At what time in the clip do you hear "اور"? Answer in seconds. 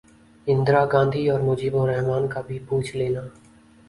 1.29-1.39